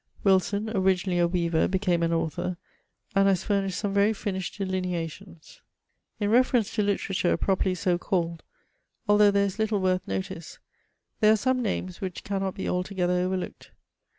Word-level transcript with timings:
Wilson, 0.23 0.71
originally 0.75 1.19
a 1.19 1.27
weaver, 1.27 1.67
became 1.67 2.01
an 2.01 2.11
author, 2.11 2.57
and 3.13 3.27
has 3.27 3.43
furnished 3.43 3.77
some 3.77 3.93
very 3.93 4.13
finished 4.13 4.57
delineations. 4.57 5.61
In 6.19 6.31
reference 6.31 6.73
to 6.73 6.81
literature, 6.81 7.37
properly 7.37 7.75
so 7.75 7.99
called, 7.99 8.41
although 9.07 9.29
there 9.29 9.45
is 9.45 9.59
little 9.59 9.79
worth 9.79 10.07
notice, 10.07 10.57
there 11.19 11.31
are 11.31 11.35
some 11.37 11.61
names 11.61 12.01
which 12.01 12.23
cannot 12.23 12.55
be 12.55 12.65
alto 12.67 12.95
gether 12.95 13.13
overlooked. 13.13 13.69